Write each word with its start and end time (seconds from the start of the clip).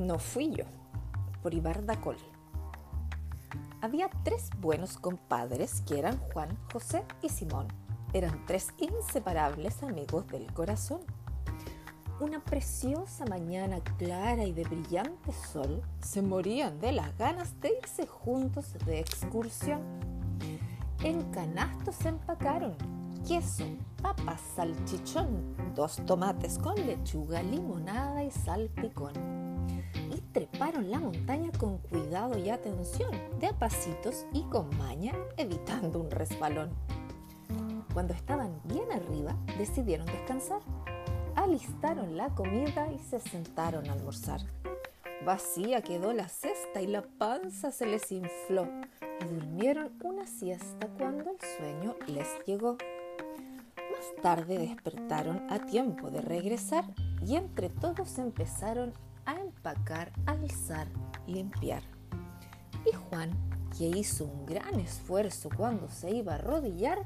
No 0.00 0.18
fui 0.18 0.50
yo, 0.50 0.64
por 1.42 1.52
Ibarda 1.52 2.00
Cole. 2.00 2.24
Había 3.82 4.08
tres 4.24 4.48
buenos 4.58 4.96
compadres 4.96 5.82
que 5.82 5.98
eran 5.98 6.16
Juan, 6.32 6.56
José 6.72 7.04
y 7.20 7.28
Simón. 7.28 7.68
Eran 8.14 8.46
tres 8.46 8.68
inseparables 8.78 9.82
amigos 9.82 10.26
del 10.28 10.50
corazón. 10.54 11.02
Una 12.18 12.42
preciosa 12.42 13.26
mañana 13.26 13.80
clara 13.98 14.44
y 14.44 14.52
de 14.52 14.64
brillante 14.64 15.32
sol, 15.52 15.82
se 16.00 16.22
morían 16.22 16.80
de 16.80 16.92
las 16.92 17.18
ganas 17.18 17.60
de 17.60 17.76
irse 17.82 18.06
juntos 18.06 18.72
de 18.86 19.00
excursión. 19.00 19.82
En 21.02 21.30
canastos 21.30 21.96
se 21.96 22.08
empacaron 22.08 22.74
queso, 23.28 23.66
papas, 24.00 24.40
salchichón, 24.56 25.54
dos 25.74 25.96
tomates 26.06 26.58
con 26.58 26.74
lechuga, 26.86 27.42
limonada 27.42 28.24
y 28.24 28.30
salpicón. 28.30 29.49
Treparon 30.32 30.90
la 30.90 31.00
montaña 31.00 31.50
con 31.58 31.78
cuidado 31.78 32.38
y 32.38 32.50
atención, 32.50 33.10
de 33.40 33.48
a 33.48 33.52
pasitos 33.52 34.26
y 34.32 34.42
con 34.44 34.76
maña, 34.78 35.12
evitando 35.36 36.00
un 36.00 36.10
resbalón. 36.10 36.70
Cuando 37.92 38.14
estaban 38.14 38.60
bien 38.64 38.90
arriba, 38.92 39.36
decidieron 39.58 40.06
descansar. 40.06 40.60
Alistaron 41.34 42.16
la 42.16 42.28
comida 42.30 42.92
y 42.92 42.98
se 42.98 43.18
sentaron 43.18 43.88
a 43.88 43.92
almorzar. 43.92 44.40
Vacía 45.24 45.82
quedó 45.82 46.12
la 46.12 46.28
cesta 46.28 46.80
y 46.80 46.86
la 46.86 47.02
panza 47.02 47.72
se 47.72 47.86
les 47.86 48.10
infló 48.12 48.68
y 49.20 49.24
durmieron 49.24 49.92
una 50.02 50.26
siesta 50.26 50.86
cuando 50.96 51.30
el 51.30 51.38
sueño 51.58 51.96
les 52.06 52.28
llegó 52.46 52.76
tarde 54.22 54.58
despertaron 54.58 55.46
a 55.50 55.58
tiempo 55.60 56.10
de 56.10 56.20
regresar 56.20 56.84
y 57.26 57.36
entre 57.36 57.68
todos 57.68 58.18
empezaron 58.18 58.92
a 59.30 59.40
empacar, 59.40 60.12
alzar, 60.26 60.88
limpiar. 61.26 61.82
Y 62.84 62.92
Juan, 62.94 63.30
que 63.76 63.86
hizo 63.86 64.24
un 64.24 64.46
gran 64.46 64.80
esfuerzo 64.80 65.48
cuando 65.56 65.88
se 65.88 66.10
iba 66.10 66.32
a 66.32 66.36
arrodillar, 66.36 66.98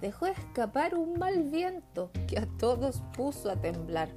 dejó 0.00 0.26
escapar 0.26 0.94
un 0.94 1.18
mal 1.18 1.42
viento 1.44 2.10
que 2.26 2.38
a 2.38 2.46
todos 2.58 3.02
puso 3.16 3.50
a 3.50 3.56
temblar. 3.56 4.08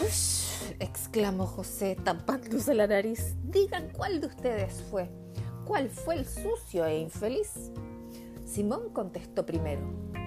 ¡Ush! 0.00 0.72
exclamó 0.80 1.46
José 1.46 1.96
tapándose 2.02 2.74
la 2.74 2.86
nariz. 2.86 3.36
Digan 3.44 3.90
cuál 3.90 4.20
de 4.20 4.26
ustedes 4.26 4.82
fue. 4.90 5.10
¿Cuál 5.64 5.88
fue 5.88 6.16
el 6.16 6.26
sucio 6.26 6.84
e 6.84 6.98
infeliz? 6.98 7.70
Simón 8.44 8.90
contestó 8.92 9.46
primero. 9.46 9.82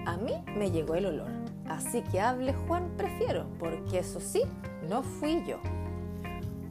A 0.06 0.16
mí 0.16 0.32
me 0.56 0.70
llegó 0.70 0.94
el 0.94 1.06
olor, 1.06 1.30
así 1.66 2.02
que 2.02 2.20
hable 2.20 2.54
Juan 2.54 2.96
prefiero, 2.96 3.46
porque 3.58 3.98
eso 3.98 4.20
sí, 4.20 4.42
no 4.88 5.02
fui 5.02 5.44
yo. 5.46 5.60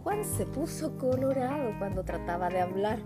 Juan 0.07 0.23
se 0.23 0.45
puso 0.45 0.97
colorado 0.97 1.73
cuando 1.79 2.01
trataba 2.01 2.47
de 2.47 2.61
hablar, 2.61 2.99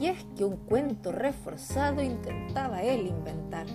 y 0.00 0.06
es 0.06 0.24
que 0.34 0.46
un 0.46 0.56
cuento 0.56 1.12
reforzado 1.12 2.02
intentaba 2.02 2.80
él 2.80 3.06
inventar. 3.06 3.66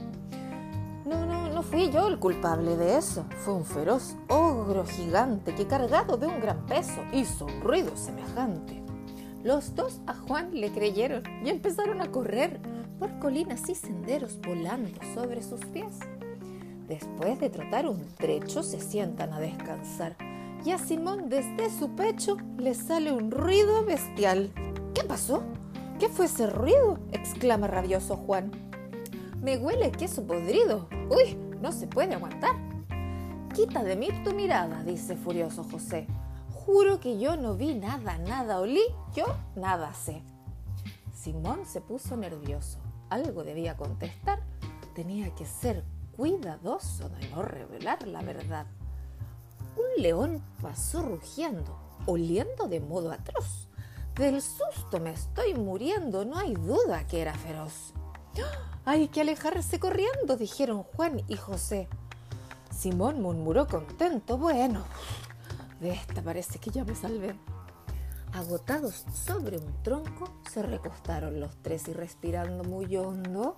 No, 1.06 1.24
no, 1.24 1.50
no 1.50 1.62
fui 1.62 1.92
yo 1.92 2.08
el 2.08 2.18
culpable 2.18 2.76
de 2.76 2.98
eso. 2.98 3.26
Fue 3.46 3.54
un 3.54 3.64
feroz 3.64 4.16
ogro 4.28 4.88
gigante 4.88 5.54
que 5.54 5.68
cargado 5.68 6.18
de 6.18 6.26
un 6.26 6.42
gran 6.42 6.66
peso 6.66 7.00
hizo 7.12 7.46
un 7.46 7.62
ruido 7.62 7.96
semejante. 7.96 8.82
Los 9.44 9.76
dos 9.76 10.02
a 10.08 10.16
Juan 10.16 10.60
le 10.60 10.72
creyeron 10.72 11.22
y 11.46 11.50
empezaron 11.50 12.02
a 12.02 12.10
correr 12.10 12.60
por 12.98 13.20
colinas 13.20 13.70
y 13.70 13.76
senderos 13.76 14.40
volando 14.42 15.00
sobre 15.14 15.44
sus 15.44 15.64
pies. 15.66 16.00
Después 16.88 17.40
de 17.40 17.52
trotar 17.52 17.88
un 17.88 18.04
trecho 18.16 18.64
se 18.64 18.82
sientan 18.82 19.32
a 19.32 19.40
descansar 19.40 20.16
y 20.64 20.72
a 20.72 20.78
Simón 20.78 21.30
desde 21.30 21.70
su 21.70 21.96
pecho 21.96 22.38
le 22.58 22.74
sale 22.74 23.12
un 23.12 23.32
ruido 23.32 23.84
bestial. 23.86 24.52
¿Qué 24.94 25.04
pasó? 25.04 25.44
¿Qué 26.00 26.10
fue 26.10 26.26
ese 26.26 26.48
ruido? 26.48 27.00
exclama 27.12 27.68
rabioso 27.68 28.16
Juan. 28.16 28.52
Me 29.42 29.58
huele 29.58 29.92
queso 29.92 30.26
podrido. 30.26 30.88
Uy, 31.10 31.36
no 31.62 31.72
se 31.72 31.88
puede 31.88 32.16
aguantar. 32.16 32.56
Quita 33.54 33.84
de 33.84 33.96
mí 33.96 34.08
tu 34.24 34.34
mirada, 34.34 34.84
dice 34.84 35.16
furioso 35.16 35.64
José. 35.64 36.08
Juro 36.52 37.00
que 37.00 37.20
yo 37.20 37.36
no 37.36 37.56
vi 37.56 37.76
nada, 37.76 38.18
nada 38.18 38.60
olí, 38.60 38.84
yo 39.14 39.26
nada 39.56 39.94
sé. 39.94 40.24
Simón 41.14 41.66
se 41.66 41.82
puso 41.82 42.16
nervioso 42.16 42.80
algo 43.14 43.44
debía 43.44 43.78
contestar, 43.78 44.40
tenía 44.96 45.34
que 45.36 45.46
ser 45.46 45.84
cuidadoso 46.16 47.10
de 47.10 47.30
no 47.30 47.44
revelar 47.44 48.08
la 48.08 48.24
verdad. 48.24 48.66
Un 49.76 50.02
león 50.02 50.44
pasó 50.62 51.02
rugiendo, 51.02 51.78
oliendo 52.06 52.68
de 52.68 52.80
modo 52.80 53.12
atroz. 53.12 53.68
Del 54.16 54.42
susto 54.42 55.00
me 55.00 55.12
estoy 55.12 55.56
muriendo, 55.56 56.24
no 56.26 56.38
hay 56.38 56.54
duda 56.54 57.08
que 57.08 57.22
era 57.22 57.34
feroz. 57.34 57.94
Hay 58.86 59.08
que 59.08 59.22
alejarse 59.22 59.80
corriendo, 59.80 60.38
dijeron 60.38 60.84
Juan 60.84 61.22
y 61.28 61.36
José. 61.36 61.88
Simón 62.72 63.22
murmuró 63.22 63.68
contento, 63.68 64.38
bueno, 64.38 64.84
de 65.80 65.92
esta 65.92 66.22
parece 66.22 66.60
que 66.60 66.70
ya 66.70 66.84
me 66.84 66.96
salvé. 66.96 67.36
Agotados 68.34 69.06
sobre 69.14 69.58
un 69.58 69.84
tronco, 69.84 70.30
se 70.52 70.64
recostaron 70.64 71.40
los 71.40 71.56
tres 71.62 71.88
y 71.88 71.94
respirando 71.94 72.64
muy 72.64 72.98
hondo, 72.98 73.58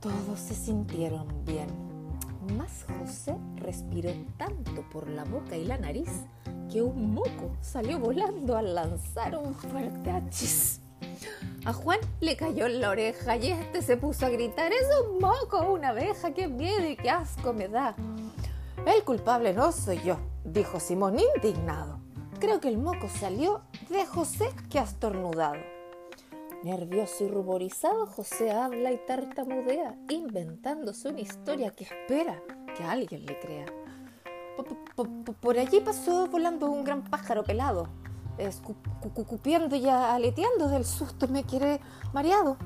todos 0.00 0.38
se 0.38 0.54
sintieron 0.54 1.44
bien. 1.44 1.89
Mas 2.56 2.84
José 2.98 3.36
respiró 3.56 4.10
tanto 4.36 4.82
por 4.90 5.08
la 5.08 5.24
boca 5.24 5.56
y 5.56 5.64
la 5.64 5.78
nariz 5.78 6.10
que 6.70 6.82
un 6.82 7.14
moco 7.14 7.56
salió 7.60 7.98
volando 7.98 8.56
al 8.56 8.74
lanzar 8.74 9.36
un 9.36 9.54
fuerte 9.54 10.10
achis. 10.10 10.80
A 11.64 11.72
Juan 11.72 12.00
le 12.20 12.36
cayó 12.36 12.66
en 12.66 12.80
la 12.80 12.90
oreja 12.90 13.36
y 13.36 13.50
este 13.50 13.82
se 13.82 13.96
puso 13.96 14.26
a 14.26 14.30
gritar, 14.30 14.72
es 14.72 14.86
un 15.04 15.18
moco, 15.18 15.72
una 15.72 15.88
abeja, 15.90 16.32
qué 16.32 16.48
miedo 16.48 16.88
y 16.88 16.96
qué 16.96 17.10
asco 17.10 17.52
me 17.52 17.68
da. 17.68 17.94
El 18.86 19.04
culpable 19.04 19.52
no 19.52 19.70
soy 19.72 20.00
yo, 20.02 20.18
dijo 20.44 20.80
Simón 20.80 21.18
indignado. 21.18 22.00
Creo 22.38 22.60
que 22.60 22.68
el 22.68 22.78
moco 22.78 23.08
salió 23.08 23.60
de 23.90 24.06
José 24.06 24.50
que 24.70 24.78
ha 24.78 24.84
estornudado. 24.84 25.60
Nervioso 26.62 27.24
y 27.24 27.28
ruborizado, 27.28 28.06
José 28.06 28.50
habla 28.50 28.92
y 28.92 28.98
tartamudea, 29.06 29.96
inventándose 30.10 31.08
una 31.08 31.20
historia 31.20 31.70
que 31.70 31.84
espera 31.84 32.42
que 32.76 32.84
alguien 32.84 33.24
le 33.24 33.40
crea. 33.40 33.66
Por 35.40 35.58
allí 35.58 35.80
pasó 35.80 36.26
volando 36.26 36.70
un 36.70 36.84
gran 36.84 37.02
pájaro 37.02 37.44
pelado, 37.44 37.88
escupiendo 38.36 39.74
y 39.74 39.88
aleteando 39.88 40.68
del 40.68 40.84
susto, 40.84 41.28
me 41.28 41.44
quiere 41.44 41.80
mareado. 42.12 42.58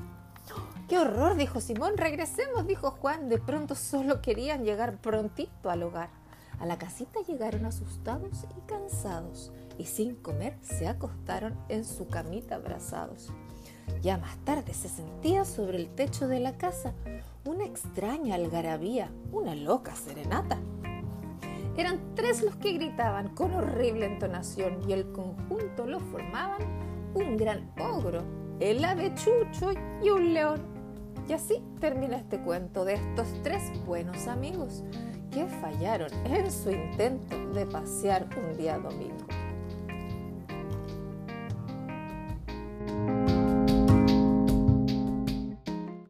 ¡Qué 0.89 0.99
horror! 0.99 1.37
dijo 1.37 1.61
Simón. 1.61 1.97
Regresemos, 1.97 2.67
dijo 2.67 2.91
Juan. 2.91 3.29
De 3.29 3.39
pronto 3.39 3.75
solo 3.75 4.21
querían 4.21 4.65
llegar 4.65 4.97
prontito 4.97 5.69
al 5.69 5.83
hogar. 5.83 6.09
A 6.59 6.65
la 6.65 6.77
casita 6.77 7.21
llegaron 7.27 7.65
asustados 7.65 8.45
y 8.57 8.61
cansados 8.67 9.51
y 9.77 9.85
sin 9.85 10.15
comer 10.15 10.57
se 10.61 10.87
acostaron 10.87 11.57
en 11.69 11.83
su 11.85 12.07
camita 12.07 12.55
abrazados. 12.55 13.31
Ya 14.01 14.17
más 14.17 14.37
tarde 14.45 14.73
se 14.73 14.89
sentía 14.89 15.45
sobre 15.45 15.77
el 15.77 15.89
techo 15.89 16.27
de 16.27 16.39
la 16.39 16.57
casa 16.57 16.93
una 17.45 17.65
extraña 17.65 18.35
algarabía, 18.35 19.09
una 19.31 19.55
loca 19.55 19.95
serenata. 19.95 20.57
Eran 21.77 22.15
tres 22.15 22.41
los 22.41 22.55
que 22.55 22.73
gritaban 22.73 23.29
con 23.29 23.53
horrible 23.53 24.05
entonación 24.05 24.79
y 24.87 24.93
el 24.93 25.11
conjunto 25.11 25.85
lo 25.85 25.99
formaban 25.99 26.61
un 27.13 27.37
gran 27.37 27.71
ogro, 27.79 28.23
el 28.59 28.83
avechucho 28.83 29.71
y 30.01 30.09
un 30.09 30.33
león. 30.33 30.61
Y 31.27 31.33
así 31.33 31.61
termina 31.79 32.17
este 32.17 32.39
cuento 32.39 32.85
de 32.85 32.95
estos 32.95 33.27
tres 33.43 33.63
buenos 33.85 34.27
amigos 34.27 34.83
que 35.31 35.45
fallaron 35.47 36.11
en 36.25 36.51
su 36.51 36.71
intento 36.71 37.37
de 37.53 37.65
pasear 37.65 38.27
un 38.37 38.57
día 38.57 38.77
domingo. 38.77 39.25